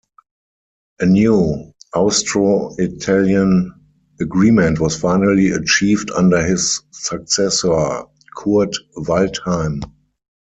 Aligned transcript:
A 0.99 1.05
new 1.05 1.71
Austro-Italian 1.93 3.71
agreement 4.19 4.79
was 4.79 4.99
finally 4.99 5.51
achieved 5.51 6.09
under 6.09 6.43
his 6.43 6.81
successor 6.89 8.05
Kurt 8.35 8.73
Waldheim. 8.97 9.83